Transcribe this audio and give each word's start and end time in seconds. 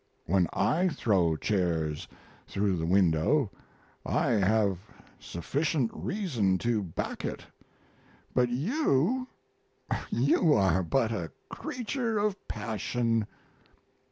When 0.25 0.47
I 0.51 0.87
throw 0.87 1.37
chairs 1.37 2.07
through 2.47 2.77
the 2.77 2.87
window 2.87 3.51
I 4.03 4.31
have 4.31 4.79
sufficient 5.19 5.91
reason 5.93 6.57
to 6.57 6.81
back 6.81 7.23
it. 7.23 7.45
But 8.33 8.49
you 8.49 9.27
you 10.09 10.55
are 10.55 10.81
but 10.81 11.11
a 11.11 11.29
creature 11.51 12.17
of 12.17 12.47
passion. 12.47 13.27